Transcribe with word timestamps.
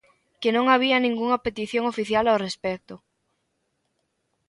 Que 0.41 0.49
non 0.55 0.65
había 0.73 0.97
ningunha 1.05 1.41
petición 1.45 1.83
oficial 1.93 2.25
ao 2.27 2.41
respecto. 2.45 2.95